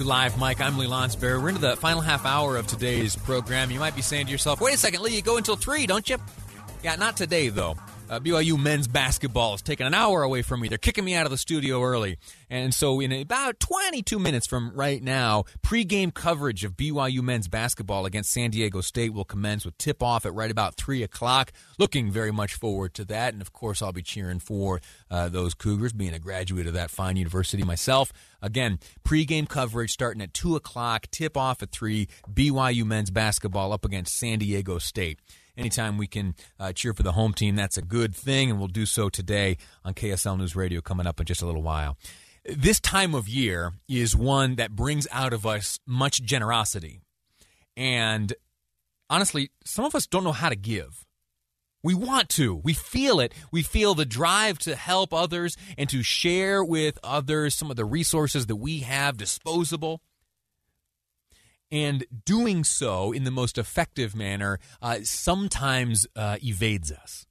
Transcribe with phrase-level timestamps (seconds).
[0.00, 0.62] to Live Mic.
[0.62, 1.42] I'm Lee Lonsberry.
[1.42, 3.70] We're into the final half hour of today's program.
[3.70, 6.08] You might be saying to yourself, wait a second, Lee, you go until 3, don't
[6.08, 6.16] you?
[6.82, 7.76] Yeah, not today, though.
[8.10, 10.66] Uh, BYU men's basketball is taking an hour away from me.
[10.66, 12.18] They're kicking me out of the studio early.
[12.50, 18.06] And so, in about 22 minutes from right now, pregame coverage of BYU men's basketball
[18.06, 21.52] against San Diego State will commence with tip off at right about 3 o'clock.
[21.78, 23.32] Looking very much forward to that.
[23.32, 26.90] And of course, I'll be cheering for uh, those Cougars, being a graduate of that
[26.90, 28.12] fine university myself.
[28.42, 33.84] Again, pregame coverage starting at 2 o'clock, tip off at 3, BYU men's basketball up
[33.84, 35.20] against San Diego State
[35.56, 38.68] anytime we can uh, cheer for the home team, that's a good thing, and we'll
[38.68, 41.96] do so today on KSL News Radio coming up in just a little while.
[42.44, 47.00] This time of year is one that brings out of us much generosity.
[47.76, 48.32] And
[49.10, 51.04] honestly, some of us don't know how to give.
[51.82, 52.54] We want to.
[52.54, 53.32] We feel it.
[53.50, 57.86] We feel the drive to help others and to share with others some of the
[57.86, 60.02] resources that we have disposable
[61.70, 67.26] and doing so in the most effective manner uh, sometimes uh, evades us.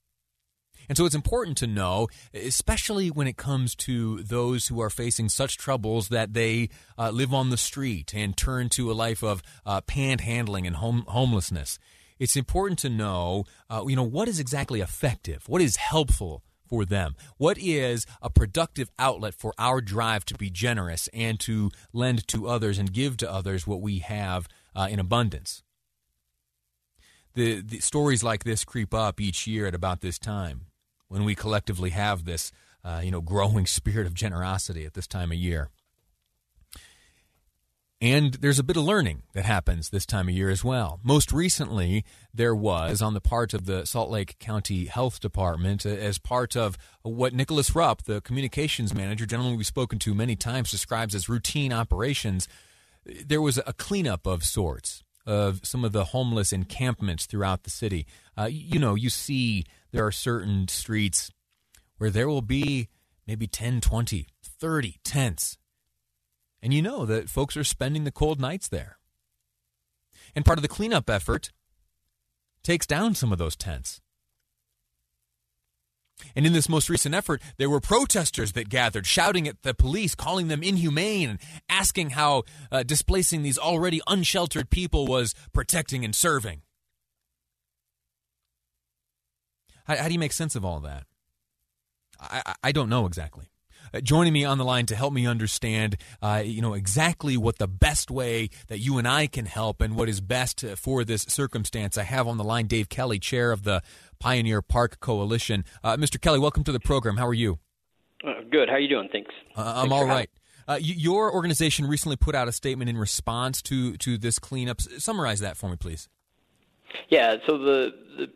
[0.88, 5.30] And so it's important to know, especially when it comes to those who are facing
[5.30, 9.44] such troubles that they uh, live on the street and turn to a life of
[9.68, 11.78] uh, panhandling and home- homelessness.
[12.18, 16.86] It's important to know, uh, you know, what is exactly effective, what is helpful for
[16.86, 17.16] them?
[17.38, 22.48] What is a productive outlet for our drive to be generous and to lend to
[22.48, 25.64] others and give to others what we have uh, in abundance?
[27.34, 30.66] The, the, stories like this creep up each year at about this time
[31.08, 32.52] when we collectively have this,
[32.84, 35.70] uh, you know, growing spirit of generosity at this time of year.
[38.02, 41.02] And there's a bit of learning that happens this time of year as well.
[41.04, 45.90] Most recently, there was on the part of the Salt Lake County Health Department, uh,
[45.90, 50.72] as part of what Nicholas Rupp, the communications manager, gentleman we've spoken to many times,
[50.72, 52.48] describes as routine operations.
[53.06, 58.08] There was a cleanup of sorts of some of the homeless encampments throughout the city.
[58.38, 61.32] Uh, you know, you see there are certain streets
[61.98, 62.88] where there will be
[63.28, 65.58] maybe 10, 20, 30 tents
[66.62, 68.98] and you know that folks are spending the cold nights there.
[70.36, 71.52] And part of the cleanup effort
[72.64, 74.02] takes down some of those tents.
[76.36, 80.16] And in this most recent effort, there were protesters that gathered, shouting at the police,
[80.16, 81.40] calling them inhumane, and
[81.70, 86.62] asking how uh, displacing these already unsheltered people was protecting and serving.
[89.86, 91.06] How, how do you make sense of all that?
[92.20, 93.50] I, I don't know exactly.
[93.94, 97.58] Uh, joining me on the line to help me understand, uh, you know, exactly what
[97.58, 101.24] the best way that you and I can help and what is best for this
[101.24, 101.98] circumstance.
[101.98, 103.82] I have on the line Dave Kelly, chair of the
[104.20, 105.66] Pioneer Park Coalition.
[105.84, 106.20] Uh, Mr.
[106.20, 107.18] Kelly, welcome to the program.
[107.18, 107.60] How are you?
[108.24, 108.70] Uh, good.
[108.70, 109.10] How are you doing?
[109.12, 109.34] Thanks.
[109.56, 110.30] Uh, I'm Thanks all right.
[110.68, 114.80] Uh, your organization recently put out a statement in response to to this cleanup.
[114.82, 116.10] Summarize that for me, please.
[117.08, 117.38] Yeah.
[117.48, 118.30] So the the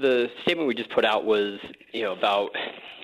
[0.00, 1.58] the statement we just put out was,
[1.92, 2.50] you know, about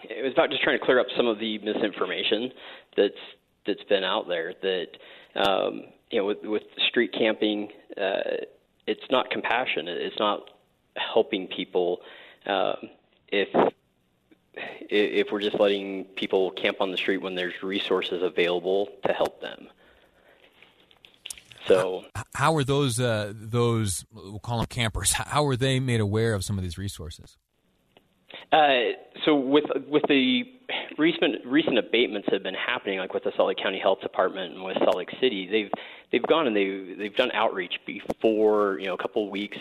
[0.04, 2.52] it was about just trying to clear up some of the misinformation
[2.96, 3.14] that's
[3.66, 4.54] that's been out there.
[4.62, 4.88] That
[5.34, 8.44] um, you know, with, with street camping, uh,
[8.86, 9.88] it's not compassion.
[9.88, 10.50] It's not
[10.96, 12.00] helping people.
[12.46, 12.76] Um,
[13.28, 13.48] if
[14.54, 19.40] if we're just letting people camp on the street when there's resources available to help
[19.40, 19.68] them.
[21.66, 25.12] So, how are those uh, those we'll call them campers?
[25.12, 27.36] How are they made aware of some of these resources?
[28.52, 28.92] Uh,
[29.24, 30.44] so with with the
[30.98, 34.54] recent recent abatements that have been happening, like with the Salt Lake County Health Department
[34.54, 35.70] and with Salt Lake City, they've
[36.10, 39.58] they've gone and they've they've done outreach before you know a couple of weeks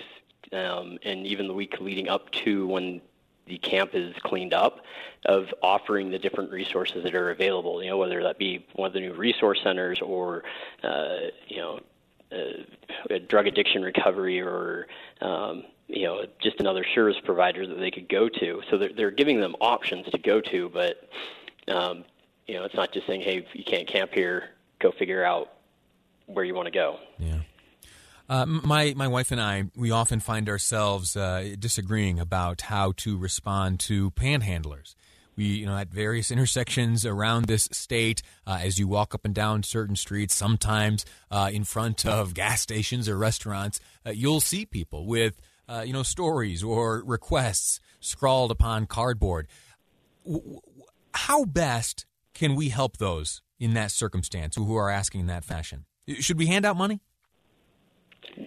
[0.53, 3.01] um, and even the week leading up to when
[3.45, 4.81] the camp is cleaned up
[5.25, 7.83] of offering the different resources that are available.
[7.83, 10.43] You know whether that be one of the new resource centers or
[10.83, 11.17] uh,
[11.47, 11.79] you know
[12.31, 14.87] uh, drug addiction recovery or
[15.21, 18.61] um, you know just another service provider that they could go to.
[18.69, 21.09] So they're, they're giving them options to go to, but
[21.67, 22.05] um,
[22.47, 25.51] you know it's not just saying, hey, you can't camp here, go figure out
[26.27, 26.99] where you want to go.
[27.17, 27.39] Yeah.
[28.29, 33.17] Uh, my my wife and I we often find ourselves uh, disagreeing about how to
[33.17, 34.93] respond to panhandlers
[35.39, 39.33] We, you know, at various intersections around this state, uh, as you walk up and
[39.33, 44.65] down certain streets, sometimes uh, in front of gas stations or restaurants, uh, you'll see
[44.65, 49.47] people with, uh, you know, stories or requests scrawled upon cardboard.
[51.13, 55.85] How best can we help those in that circumstance who are asking in that fashion?
[56.19, 57.01] Should we hand out money?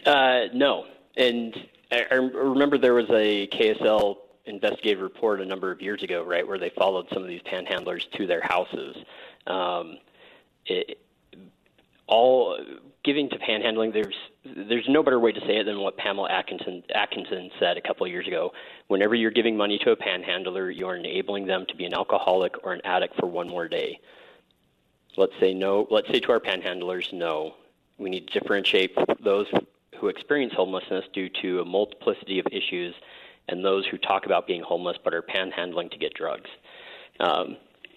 [0.04, 0.86] Uh, no.
[1.16, 1.54] And
[1.90, 4.16] I remember there was a KSL
[4.46, 8.10] investigative report a number of years ago, right, where they followed some of these panhandlers
[8.12, 8.96] to their houses.
[9.46, 9.98] Um,
[10.66, 10.98] it,
[12.06, 12.58] all
[13.04, 16.82] giving to panhandling, there's there's no better way to say it than what Pamela Atkinson
[16.94, 18.52] Atkinson said a couple of years ago.
[18.88, 22.54] Whenever you're giving money to a panhandler, you are enabling them to be an alcoholic
[22.64, 23.98] or an addict for one more day.
[25.16, 25.86] Let's say no.
[25.90, 27.54] Let's say to our panhandlers, no.
[27.98, 29.46] We need to differentiate those
[29.98, 32.94] who experience homelessness due to a multiplicity of issues
[33.48, 36.50] and those who talk about being homeless but are panhandling to get drugs.
[37.20, 37.56] Um,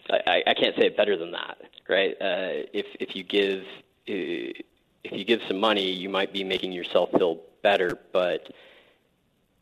[0.10, 1.58] I, I can't say it better than that,
[1.90, 2.12] right?
[2.22, 3.63] Uh, if if you give
[4.07, 8.52] if you give some money, you might be making yourself feel better, but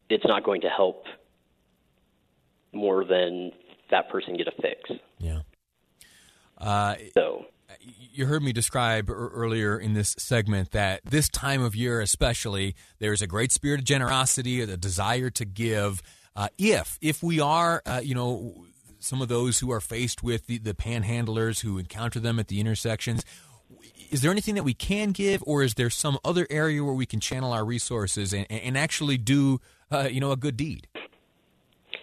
[0.09, 1.05] it's not going to help
[2.71, 3.51] more than
[3.89, 4.91] that person get a fix.
[5.19, 5.41] Yeah.
[6.57, 7.45] Uh, so
[7.79, 13.21] you heard me describe earlier in this segment that this time of year, especially, there's
[13.21, 16.01] a great spirit of generosity, a desire to give.
[16.35, 18.65] Uh, if if we are, uh, you know,
[18.99, 22.59] some of those who are faced with the, the panhandlers who encounter them at the
[22.59, 23.25] intersections,
[24.11, 27.05] is there anything that we can give, or is there some other area where we
[27.05, 29.59] can channel our resources and, and actually do,
[29.91, 30.87] uh, you know, a good deed?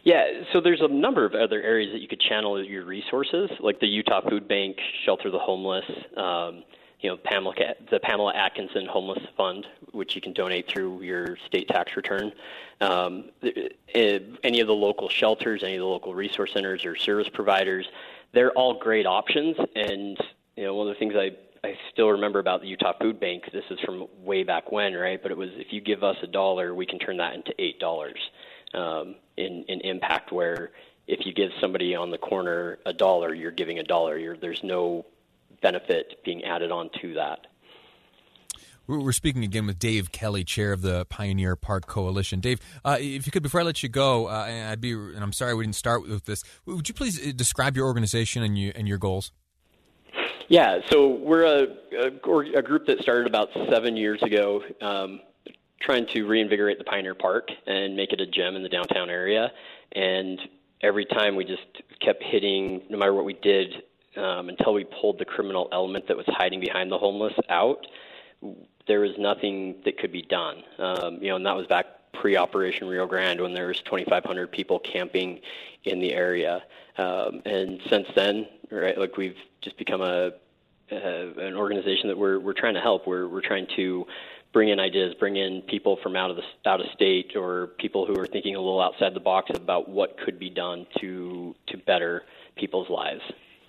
[0.02, 3.80] Yeah, so there's a number of other areas that you could channel your resources, like
[3.80, 5.84] the Utah Food Bank, Shelter the Homeless,
[6.16, 6.64] um,
[7.00, 7.54] you know, Pamela,
[7.90, 12.32] the Pamela Atkinson Homeless Fund, which you can donate through your state tax return.
[12.80, 17.28] Um, eh, any of the local shelters, any of the local resource centers or service
[17.28, 17.86] providers,
[18.32, 19.56] they're all great options.
[19.76, 20.18] And
[20.56, 23.44] you know, one of the things I I still remember about the Utah Food Bank.
[23.52, 25.22] This is from way back when, right?
[25.22, 27.78] But it was if you give us a dollar, we can turn that into eight
[27.78, 28.18] dollars
[28.74, 30.70] um, in, in impact where
[31.06, 34.16] if you give somebody on the corner a dollar, you're giving a dollar.
[34.16, 35.04] You're, there's no
[35.60, 37.46] benefit being added on to that.
[38.86, 42.40] We're speaking again with Dave Kelly, chair of the Pioneer Park Coalition.
[42.40, 45.32] Dave, uh, if you could, before I let you go, uh, I'd be, and I'm
[45.32, 46.42] sorry we didn't start with this.
[46.66, 49.30] Would you please uh, describe your organization and you and your goals?
[50.50, 51.66] Yeah, so we're a,
[51.96, 54.60] a, a group that started about seven years ago.
[54.80, 55.20] Um,
[55.80, 59.52] trying to reinvigorate the Pioneer Park and make it a gem in the downtown area.
[59.92, 60.40] And
[60.82, 61.62] every time we just
[62.00, 63.74] kept hitting, no matter what we did,
[64.16, 67.86] um, until we pulled the criminal element that was hiding behind the homeless out,
[68.88, 70.64] there was nothing that could be done.
[70.80, 74.78] Um, you know, and that was back pre-Operation Rio Grande when there was 2,500 people
[74.78, 75.40] camping
[75.84, 76.62] in the area.
[76.98, 80.32] Um, and since then, right, like we've just become a,
[80.90, 83.06] a an organization that we're we're trying to help.
[83.06, 84.06] We're we're trying to
[84.52, 88.06] bring in ideas, bring in people from out of the out of state or people
[88.06, 91.76] who are thinking a little outside the box about what could be done to to
[91.78, 92.24] better
[92.56, 93.22] people's lives.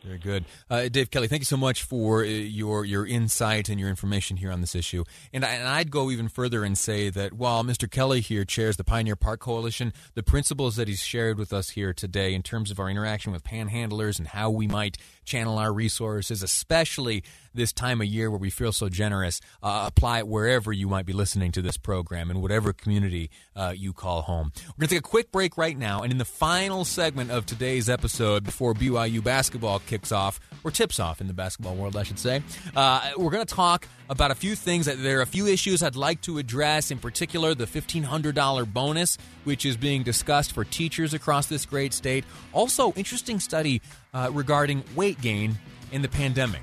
[0.04, 1.28] Very good, uh, Dave Kelly.
[1.28, 4.74] Thank you so much for uh, your your insight and your information here on this
[4.74, 5.04] issue.
[5.32, 7.90] And, I, and I'd go even further and say that while Mr.
[7.90, 11.94] Kelly here chairs the Pioneer Park Coalition, the principles that he's shared with us here
[11.94, 16.44] today in terms of our interaction with panhandlers and how we might channel our resources,
[16.44, 17.24] especially
[17.54, 21.06] this time of year where we feel so generous, uh, apply it wherever you might
[21.06, 24.52] be listening to this program in whatever community uh, you call home.
[24.56, 27.46] We're going to take a quick break right now, and in the final segment of
[27.46, 32.04] today's episode, before BYU basketball kicks off, or tips off in the basketball world, I
[32.04, 32.42] should say,
[32.76, 34.86] uh, we're going to talk about a few things.
[34.86, 39.18] That, there are a few issues I'd like to address, in particular, the $1,500 bonus,
[39.44, 42.26] which is being discussed for teachers across this great state.
[42.54, 43.82] Also, interesting study
[44.14, 45.58] uh, regarding weight gain
[45.92, 46.62] in the pandemic.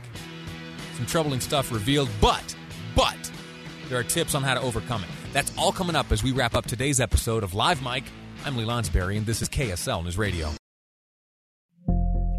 [0.96, 2.54] Some troubling stuff revealed, but,
[2.96, 3.16] but,
[3.88, 5.10] there are tips on how to overcome it.
[5.32, 8.04] That's all coming up as we wrap up today's episode of Live Mic.
[8.44, 10.50] I'm Lee Lonsberry, and this is KSL News Radio.